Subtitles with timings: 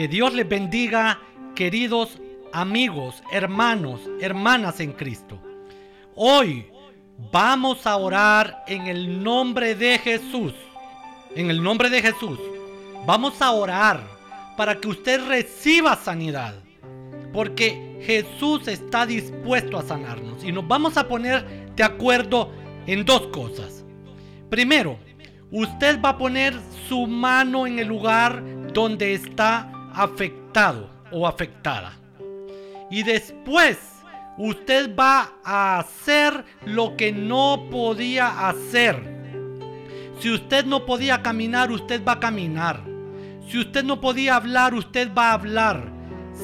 [0.00, 1.20] Que Dios les bendiga,
[1.54, 2.18] queridos
[2.54, 5.38] amigos, hermanos, hermanas en Cristo.
[6.14, 6.68] Hoy
[7.30, 10.54] vamos a orar en el nombre de Jesús.
[11.36, 12.38] En el nombre de Jesús.
[13.04, 14.02] Vamos a orar
[14.56, 16.54] para que usted reciba sanidad.
[17.34, 20.42] Porque Jesús está dispuesto a sanarnos.
[20.42, 21.44] Y nos vamos a poner
[21.76, 22.50] de acuerdo
[22.86, 23.84] en dos cosas.
[24.48, 24.96] Primero,
[25.50, 26.54] usted va a poner
[26.88, 28.42] su mano en el lugar
[28.72, 31.92] donde está afectado o afectada.
[32.90, 33.78] Y después
[34.36, 39.20] usted va a hacer lo que no podía hacer.
[40.18, 42.82] Si usted no podía caminar, usted va a caminar.
[43.48, 45.92] Si usted no podía hablar, usted va a hablar.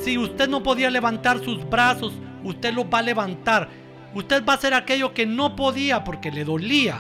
[0.04, 3.68] Si usted no podía levantar sus brazos, usted los va a levantar.
[4.14, 6.98] Usted va a hacer aquello que no podía porque le dolía.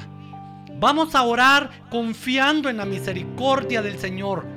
[0.78, 4.55] Vamos a orar confiando en la misericordia del Señor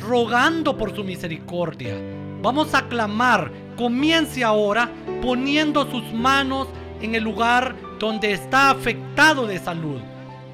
[0.00, 1.94] rogando por su misericordia.
[2.42, 4.90] Vamos a clamar, comience ahora
[5.22, 6.68] poniendo sus manos
[7.00, 10.00] en el lugar donde está afectado de salud.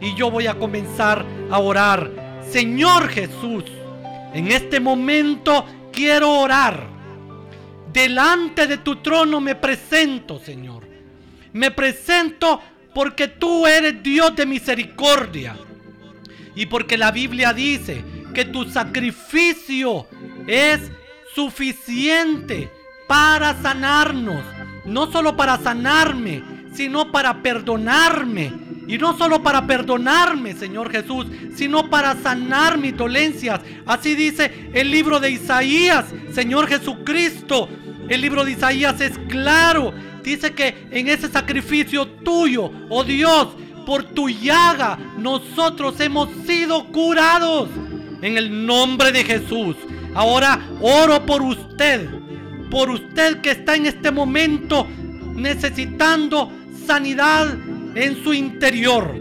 [0.01, 2.11] Y yo voy a comenzar a orar.
[2.49, 3.65] Señor Jesús,
[4.33, 6.89] en este momento quiero orar.
[7.93, 10.89] Delante de tu trono me presento, Señor.
[11.53, 12.61] Me presento
[12.95, 15.57] porque tú eres Dios de misericordia.
[16.55, 20.07] Y porque la Biblia dice que tu sacrificio
[20.47, 20.91] es
[21.35, 22.71] suficiente
[23.07, 24.43] para sanarnos.
[24.85, 26.43] No solo para sanarme,
[26.75, 28.53] sino para perdonarme.
[28.87, 33.61] Y no solo para perdonarme, Señor Jesús, sino para sanar mis dolencias.
[33.87, 37.69] Así dice el libro de Isaías, Señor Jesucristo.
[38.09, 39.95] El libro de Isaías es claro.
[40.25, 43.49] Dice que en ese sacrificio tuyo, oh Dios,
[43.87, 47.69] por tu llaga, nosotros hemos sido curados
[48.23, 49.77] en el nombre de Jesús.
[50.15, 52.09] Ahora oro por usted,
[52.71, 54.87] por usted que está en este momento
[55.35, 56.53] necesitando
[56.87, 57.57] sanidad
[57.95, 59.15] en su interior.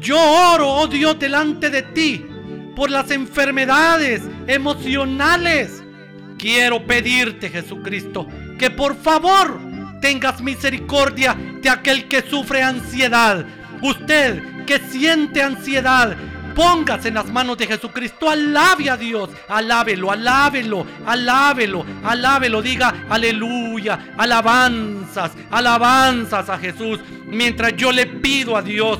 [0.00, 2.24] Yo oro, oh Dios, delante de ti
[2.74, 5.82] por las enfermedades emocionales.
[6.38, 9.58] Quiero pedirte, Jesucristo, que por favor
[10.00, 13.46] tengas misericordia de aquel que sufre ansiedad.
[13.82, 16.16] Usted que siente ansiedad,
[16.56, 18.30] Póngase en las manos de Jesucristo.
[18.30, 19.28] Alabe a Dios.
[19.46, 22.62] Alábelo, alábelo, alábelo, alábelo.
[22.62, 24.14] Diga aleluya.
[24.16, 26.98] Alabanzas, alabanzas a Jesús.
[27.26, 28.98] Mientras yo le pido a Dios,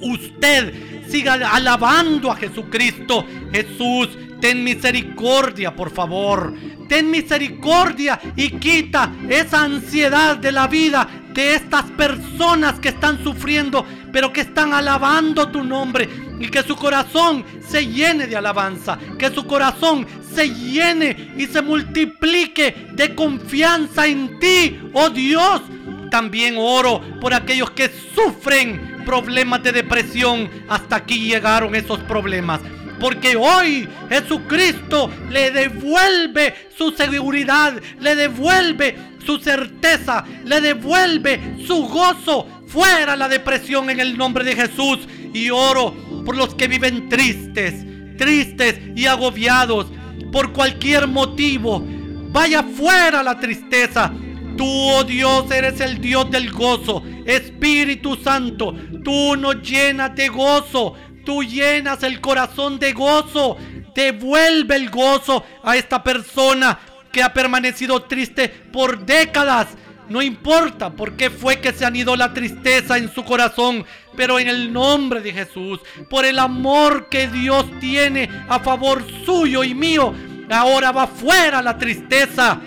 [0.00, 3.24] usted siga alabando a Jesucristo.
[3.52, 4.08] Jesús,
[4.40, 6.52] ten misericordia, por favor.
[6.88, 13.84] Ten misericordia y quita esa ansiedad de la vida de estas personas que están sufriendo,
[14.14, 16.08] pero que están alabando tu nombre
[16.38, 21.60] y que su corazón se llene de alabanza, que su corazón se llene y se
[21.60, 25.62] multiplique de confianza en ti, oh Dios.
[26.12, 30.48] También oro por aquellos que sufren problemas de depresión.
[30.68, 32.60] Hasta aquí llegaron esos problemas.
[33.00, 42.46] Porque hoy Jesucristo le devuelve su seguridad, le devuelve su certeza, le devuelve su gozo.
[42.74, 45.06] Fuera la depresión en el nombre de Jesús.
[45.32, 47.86] Y oro por los que viven tristes,
[48.16, 49.86] tristes y agobiados
[50.32, 51.80] por cualquier motivo.
[52.32, 54.12] Vaya fuera la tristeza.
[54.56, 57.00] Tú, oh Dios, eres el Dios del gozo.
[57.24, 58.74] Espíritu Santo,
[59.04, 60.94] tú nos llenas de gozo.
[61.24, 63.56] Tú llenas el corazón de gozo.
[63.94, 66.76] Devuelve el gozo a esta persona
[67.12, 69.68] que ha permanecido triste por décadas
[70.14, 73.84] no importa por qué fue que se han ido la tristeza en su corazón,
[74.16, 79.64] pero en el nombre de Jesús, por el amor que Dios tiene a favor suyo
[79.64, 80.14] y mío,
[80.48, 82.60] ahora va fuera la tristeza.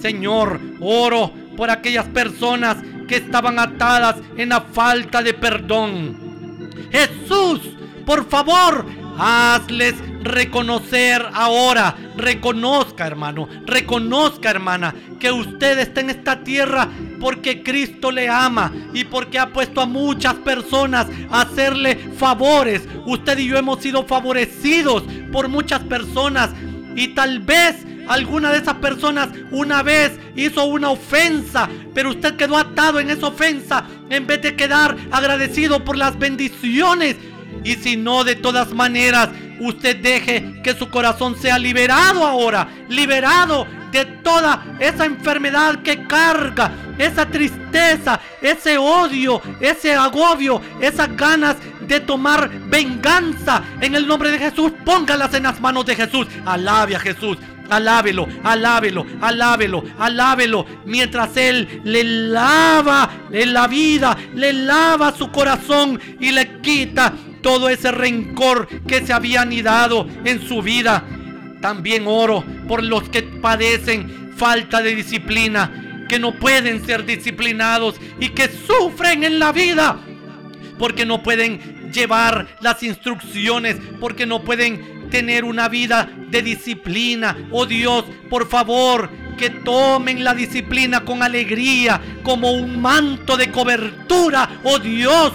[0.00, 2.76] Señor, oro por aquellas personas
[3.08, 6.70] que estaban atadas en la falta de perdón.
[6.92, 7.58] Jesús,
[8.06, 8.86] por favor,
[9.18, 11.96] hazles reconocer ahora.
[12.16, 13.48] Reconozca, hermano.
[13.66, 16.88] Reconozca, hermana, que usted está en esta tierra
[17.20, 22.82] porque Cristo le ama y porque ha puesto a muchas personas a hacerle favores.
[23.06, 26.50] Usted y yo hemos sido favorecidos por muchas personas
[26.96, 32.56] y tal vez alguna de esas personas una vez hizo una ofensa, pero usted quedó
[32.56, 37.16] atado en esa ofensa en vez de quedar agradecido por las bendiciones.
[37.62, 43.66] Y si no, de todas maneras, usted deje que su corazón sea liberado ahora, liberado
[43.94, 52.00] de toda esa enfermedad que carga, esa tristeza, ese odio, ese agobio, esas ganas de
[52.00, 53.62] tomar venganza.
[53.80, 56.26] En el nombre de Jesús, póngalas en las manos de Jesús.
[56.44, 57.38] Alabe a Jesús.
[57.70, 60.66] Alábelo, alábelo, alábelo, alábelo.
[60.84, 67.12] Mientras Él le lava en la vida, le lava su corazón y le quita
[67.44, 71.04] todo ese rencor que se había anidado en su vida.
[71.60, 78.30] También oro por los que padecen falta de disciplina, que no pueden ser disciplinados y
[78.30, 80.00] que sufren en la vida
[80.78, 87.36] porque no pueden llevar las instrucciones, porque no pueden tener una vida de disciplina.
[87.50, 94.60] Oh Dios, por favor, que tomen la disciplina con alegría, como un manto de cobertura.
[94.64, 95.32] Oh Dios,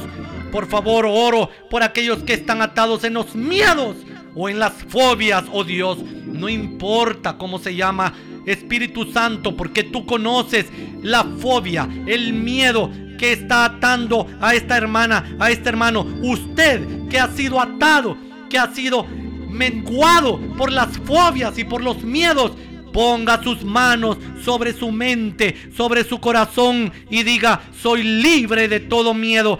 [0.52, 3.96] por favor, oro por aquellos que están atados en los miedos
[4.36, 5.46] o en las fobias.
[5.52, 8.14] Oh Dios, no importa cómo se llama
[8.46, 10.68] Espíritu Santo, porque tú conoces
[11.02, 16.08] la fobia, el miedo que está atando a esta hermana, a este hermano.
[16.22, 18.18] Usted que ha sido atado,
[18.50, 19.06] que ha sido
[19.50, 22.54] menguado por las fobias y por los miedos.
[22.94, 29.14] Ponga sus manos sobre su mente, sobre su corazón y diga, soy libre de todo
[29.14, 29.60] miedo.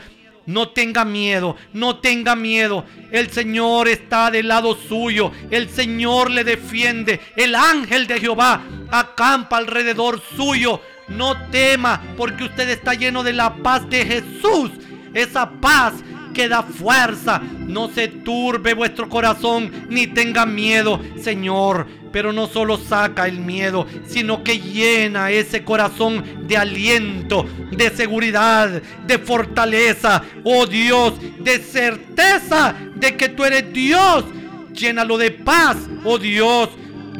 [0.50, 2.84] No tenga miedo, no tenga miedo.
[3.12, 5.32] El Señor está del lado suyo.
[5.52, 7.22] El Señor le defiende.
[7.36, 10.82] El ángel de Jehová acampa alrededor suyo.
[11.08, 14.72] No tema porque usted está lleno de la paz de Jesús.
[15.14, 15.94] Esa paz
[16.34, 17.42] que da fuerza.
[17.60, 21.88] No se turbe vuestro corazón ni tenga miedo, Señor.
[22.12, 28.82] Pero no solo saca el miedo, sino que llena ese corazón de aliento, de seguridad,
[29.06, 30.24] de fortaleza.
[30.44, 34.26] Oh Dios, de certeza de que tú eres Dios.
[34.74, 36.70] Llénalo de paz, oh Dios.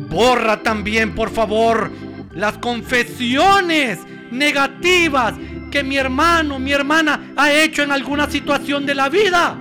[0.10, 1.92] Borra también, por favor,
[2.34, 4.00] las confesiones
[4.32, 5.34] negativas
[5.70, 9.60] que mi hermano, mi hermana ha hecho en alguna situación de la vida.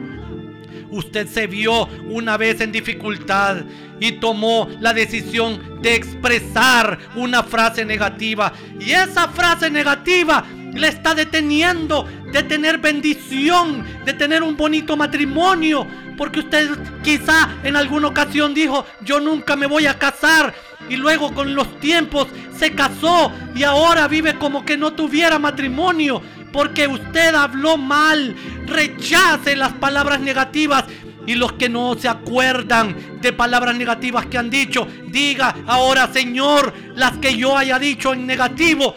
[0.91, 3.59] Usted se vio una vez en dificultad
[4.01, 8.53] y tomó la decisión de expresar una frase negativa.
[8.81, 10.45] Y esa frase negativa
[10.75, 15.87] le está deteniendo de tener bendición, de tener un bonito matrimonio.
[16.17, 16.71] Porque usted
[17.03, 20.55] quizá en alguna ocasión dijo, yo nunca me voy a casar.
[20.89, 26.23] Y luego con los tiempos se casó y ahora vive como que no tuviera matrimonio.
[26.53, 28.35] Porque usted habló mal.
[28.67, 30.85] Rechace las palabras negativas.
[31.27, 36.73] Y los que no se acuerdan de palabras negativas que han dicho, diga ahora, Señor,
[36.95, 38.95] las que yo haya dicho en negativo,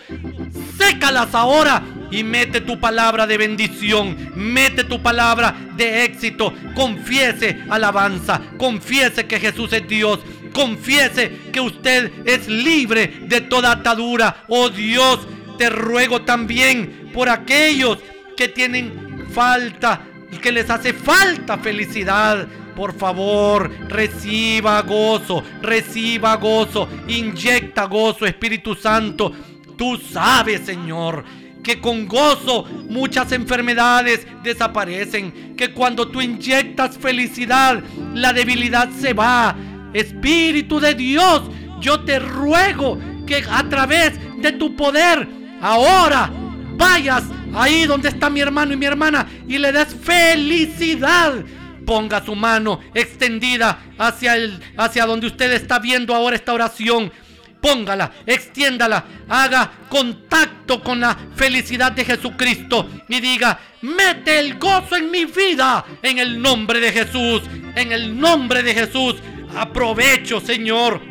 [0.77, 8.41] sécalas ahora y mete tu palabra de bendición, mete tu palabra de éxito, confiese alabanza,
[8.57, 10.19] confiese que Jesús es Dios,
[10.53, 14.43] confiese que usted es libre de toda atadura.
[14.47, 15.19] Oh Dios,
[15.57, 17.97] te ruego también por aquellos
[18.35, 20.01] que tienen falta,
[20.41, 22.47] que les hace falta felicidad.
[22.75, 29.31] Por favor, reciba gozo, reciba gozo, inyecta gozo, Espíritu Santo.
[29.77, 31.23] Tú sabes, Señor,
[31.63, 37.83] que con gozo muchas enfermedades desaparecen, que cuando tú inyectas felicidad,
[38.13, 39.55] la debilidad se va.
[39.93, 41.43] Espíritu de Dios,
[41.79, 45.27] yo te ruego que a través de tu poder,
[45.61, 46.31] ahora
[46.75, 47.23] vayas
[47.53, 51.43] ahí donde está mi hermano y mi hermana y le des felicidad.
[51.85, 57.11] Ponga su mano extendida hacia, el, hacia donde usted está viendo ahora esta oración.
[57.59, 65.11] Póngala, extiéndala, haga contacto con la felicidad de Jesucristo y diga, mete el gozo en
[65.11, 67.43] mi vida en el nombre de Jesús,
[67.75, 69.15] en el nombre de Jesús.
[69.55, 71.01] Aprovecho, Señor,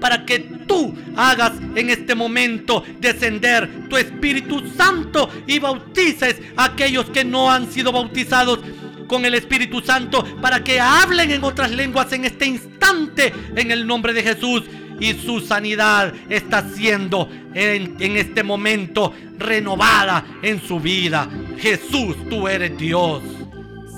[0.00, 7.10] para que tú hagas en este momento descender tu Espíritu Santo y bautices a aquellos
[7.10, 8.60] que no han sido bautizados
[9.06, 13.86] con el Espíritu Santo para que hablen en otras lenguas en este instante en el
[13.86, 14.64] nombre de Jesús.
[15.00, 21.28] Y su sanidad está siendo en, en este momento renovada en su vida.
[21.56, 23.22] Jesús, tú eres Dios.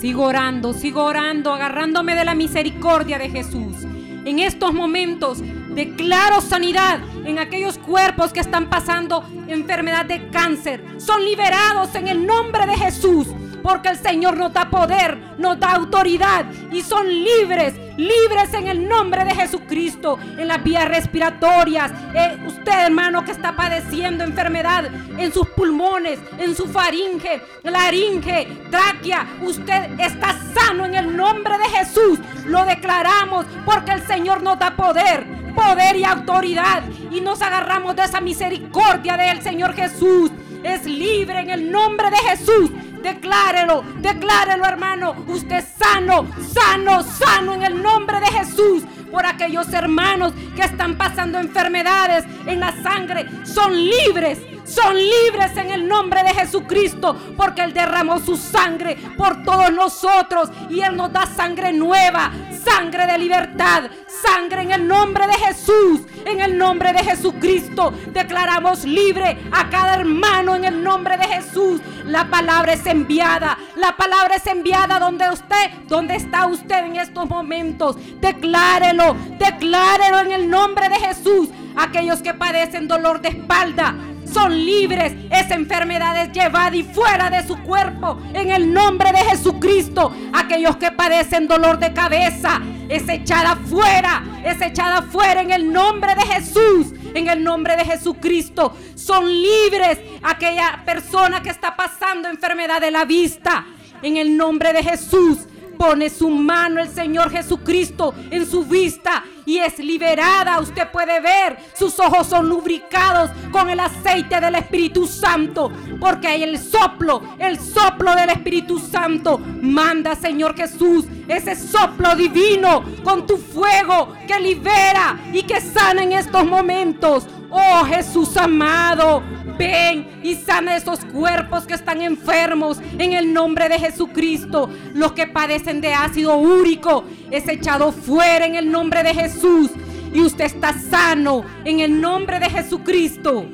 [0.00, 3.76] Sigo orando, sigo orando, agarrándome de la misericordia de Jesús.
[4.25, 5.42] En estos momentos
[5.75, 10.83] declaro sanidad en aquellos cuerpos que están pasando enfermedad de cáncer.
[10.97, 13.26] Son liberados en el nombre de Jesús.
[13.62, 18.88] Porque el Señor nos da poder, nos da autoridad y son libres, libres en el
[18.88, 21.93] nombre de Jesucristo, en las vías respiratorias.
[22.14, 24.87] Eh, usted, hermano, que está padeciendo enfermedad
[25.19, 31.79] en sus pulmones, en su faringe, laringe, tráquea, usted está sano en el nombre de
[31.79, 32.19] Jesús.
[32.47, 36.83] Lo declaramos porque el Señor nos da poder, poder y autoridad.
[37.11, 40.31] Y nos agarramos de esa misericordia del Señor Jesús.
[40.62, 42.71] Es libre en el nombre de Jesús.
[43.02, 45.14] Declárelo, declárelo hermano.
[45.26, 48.85] Usted sano, sano, sano en el nombre de Jesús.
[49.11, 53.26] por aquellos hermanos que están pasando enfermedades en la sangre.
[53.45, 54.38] Son libres
[54.71, 60.50] son libres en el nombre de Jesucristo, porque Él derramó su sangre por todos nosotros
[60.69, 62.30] y Él nos da sangre nueva,
[62.64, 67.93] sangre de libertad, sangre en el nombre de Jesús, en el nombre de Jesucristo.
[68.12, 71.81] Declaramos libre a cada hermano en el nombre de Jesús.
[72.05, 77.29] La palabra es enviada, la palabra es enviada donde usted, donde está usted en estos
[77.29, 77.97] momentos.
[78.21, 81.49] Declárelo, declárelo en el nombre de Jesús.
[81.76, 85.12] Aquellos que padecen dolor de espalda, son libres.
[85.31, 90.12] Esa enfermedad es llevada y fuera de su cuerpo en el nombre de Jesucristo.
[90.33, 96.15] Aquellos que padecen dolor de cabeza es echada fuera, es echada fuera en el nombre
[96.15, 96.95] de Jesús.
[97.15, 103.05] En el nombre de Jesucristo son libres aquella persona que está pasando enfermedad de la
[103.05, 103.67] vista.
[104.03, 105.41] En el nombre de Jesús
[105.81, 110.61] pone su mano el Señor Jesucristo en su vista y es liberada.
[110.61, 116.59] Usted puede ver, sus ojos son lubricados con el aceite del Espíritu Santo, porque el
[116.59, 119.39] soplo, el soplo del Espíritu Santo.
[119.39, 126.13] Manda, Señor Jesús, ese soplo divino con tu fuego que libera y que sana en
[126.13, 127.27] estos momentos.
[127.49, 129.23] Oh Jesús amado,
[129.61, 134.71] ven y sana esos cuerpos que están enfermos en el nombre de Jesucristo.
[134.95, 139.71] Los que padecen de ácido úrico es echado fuera en el nombre de Jesús.
[140.14, 143.47] Y usted está sano en el nombre de Jesucristo.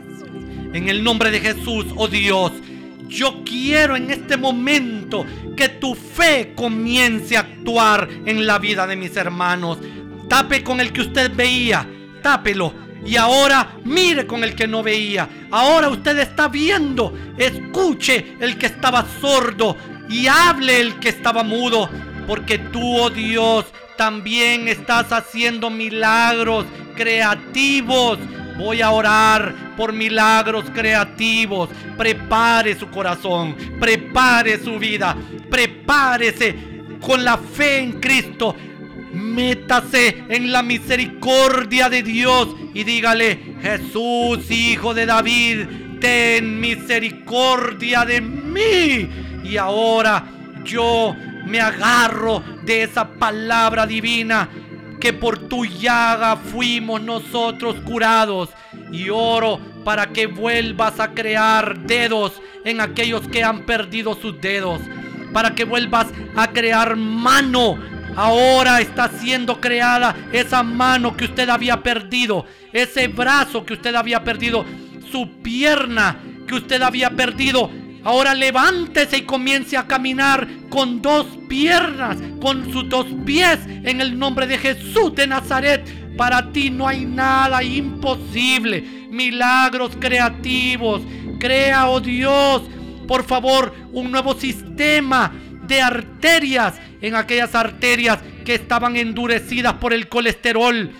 [0.73, 2.53] En el nombre de Jesús, oh Dios,
[3.09, 8.95] yo quiero en este momento que tu fe comience a actuar en la vida de
[8.95, 9.79] mis hermanos.
[10.29, 11.89] Tape con el que usted veía,
[12.23, 15.29] tápelo y ahora mire con el que no veía.
[15.51, 17.17] Ahora usted está viendo.
[17.39, 19.77] Escuche el que estaba sordo
[20.09, 21.89] y hable el que estaba mudo.
[22.27, 28.19] Porque tú, oh Dios, también estás haciendo milagros creativos.
[28.59, 31.69] Voy a orar por milagros creativos.
[31.97, 35.17] Prepare su corazón, prepare su vida,
[35.49, 38.57] prepárese con la fe en Cristo
[39.17, 45.67] Métase en la misericordia de Dios y dígale, Jesús, hijo de David,
[46.01, 49.09] ten misericordia de mí.
[49.43, 50.23] Y ahora
[50.65, 54.51] yo me agarro de esa palabra divina
[55.01, 58.51] que por tu llaga fuimos nosotros curados.
[58.93, 64.79] Y oro para que vuelvas a crear dedos en aquellos que han perdido sus dedos.
[65.33, 71.83] Para que vuelvas a crear mano Ahora está siendo creada esa mano que usted había
[71.83, 74.65] perdido, ese brazo que usted había perdido,
[75.13, 76.19] su pierna
[76.49, 77.71] que usted había perdido.
[78.05, 84.19] Ahora levántese y comience a caminar con dos piernas, con sus dos pies, en el
[84.19, 86.17] nombre de Jesús de Nazaret.
[86.17, 89.09] Para ti no hay nada imposible.
[89.11, 91.03] Milagros creativos.
[91.39, 92.63] Crea, oh Dios,
[93.07, 95.33] por favor, un nuevo sistema
[95.67, 100.91] de arterias en aquellas arterias que estaban endurecidas por el colesterol.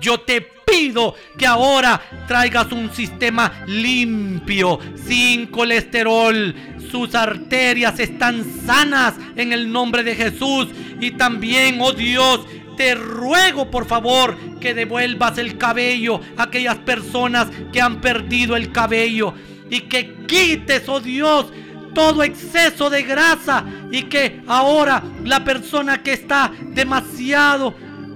[0.00, 6.54] Yo te pido que ahora traigas un sistema limpio, sin colesterol.
[6.90, 10.68] Sus arterias están sanas en el nombre de Jesús.
[11.00, 17.48] Y también, oh Dios, te ruego por favor que devuelvas el cabello a aquellas personas
[17.72, 19.34] que han perdido el cabello.
[19.70, 21.46] Y que quites, oh Dios,
[21.94, 27.74] todo exceso de grasa y que ahora la persona que está demasiado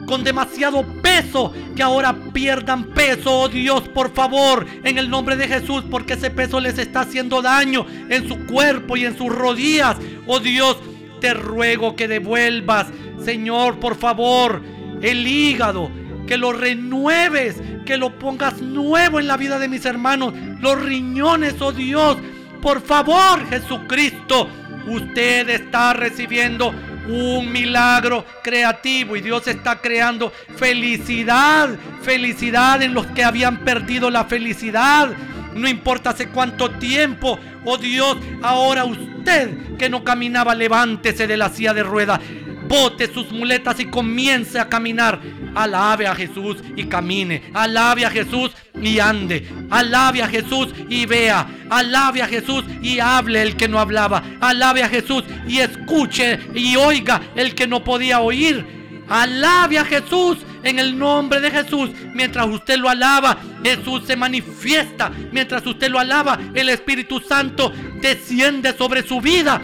[0.09, 5.47] con demasiado peso, que ahora pierdan peso, oh Dios, por favor, en el nombre de
[5.47, 9.99] Jesús, porque ese peso les está haciendo daño en su cuerpo y en sus rodillas.
[10.27, 10.79] Oh Dios,
[11.21, 12.87] te ruego que devuelvas,
[13.23, 14.63] Señor, por favor,
[15.03, 15.91] el hígado,
[16.27, 21.61] que lo renueves, que lo pongas nuevo en la vida de mis hermanos, los riñones,
[21.61, 22.17] oh Dios,
[22.61, 24.49] por favor, Jesucristo,
[24.87, 26.75] usted está recibiendo
[27.09, 31.71] un milagro creativo y Dios está creando felicidad,
[32.03, 35.11] felicidad en los que habían perdido la felicidad.
[35.55, 41.49] No importa hace cuánto tiempo, oh Dios, ahora usted que no caminaba, levántese de la
[41.49, 42.21] silla de rueda
[42.69, 45.21] bote sus muletas y comience a caminar.
[45.55, 47.51] Alabe a Jesús y camine.
[47.55, 49.49] Alabe a Jesús y ande.
[49.71, 51.47] Alabe a Jesús y vea.
[51.71, 54.23] Alabe a Jesús y hable el que no hablaba.
[54.41, 58.79] Alabe a Jesús y escuche y oiga el que no podía oír.
[59.09, 61.91] Alabe a Jesús en el nombre de Jesús.
[62.15, 65.11] Mientras usted lo alaba, Jesús se manifiesta.
[65.33, 69.63] Mientras usted lo alaba, el Espíritu Santo desciende sobre su vida.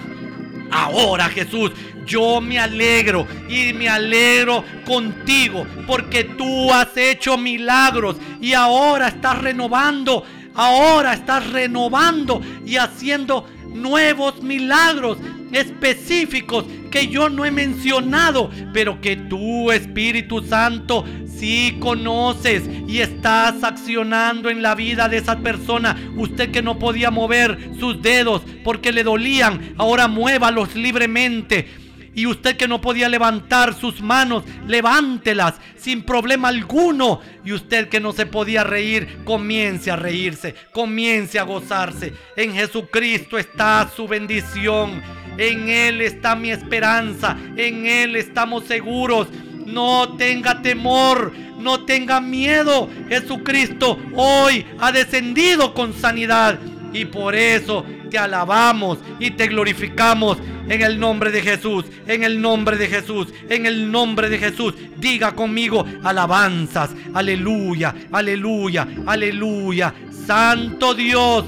[0.71, 1.73] Ahora Jesús,
[2.05, 9.41] yo me alegro y me alegro contigo porque tú has hecho milagros y ahora estás
[9.41, 15.19] renovando, ahora estás renovando y haciendo nuevos milagros
[15.53, 23.63] específicos que yo no he mencionado, pero que tú, Espíritu Santo, sí conoces y estás
[23.65, 25.97] accionando en la vida de esa persona.
[26.17, 31.84] Usted que no podía mover sus dedos porque le dolían, ahora muévalos libremente.
[32.15, 37.21] Y usted que no podía levantar sus manos, levántelas sin problema alguno.
[37.45, 42.13] Y usted que no se podía reír, comience a reírse, comience a gozarse.
[42.37, 45.03] En Jesucristo está su bendición.
[45.37, 47.37] En Él está mi esperanza.
[47.57, 49.29] En Él estamos seguros.
[49.67, 52.89] No tenga temor, no tenga miedo.
[53.09, 56.59] Jesucristo hoy ha descendido con sanidad.
[56.95, 62.41] Y por eso te alabamos y te glorificamos en el nombre de Jesús, en el
[62.41, 64.75] nombre de Jesús, en el nombre de Jesús.
[64.97, 69.93] Diga conmigo alabanzas, aleluya, aleluya, aleluya.
[70.27, 71.45] Santo Dios,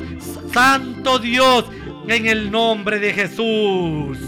[0.52, 1.64] Santo Dios,
[2.08, 4.18] en el nombre de Jesús.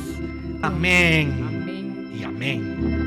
[0.63, 1.45] Amén.
[1.47, 2.13] Amén.
[2.19, 2.98] Y amén.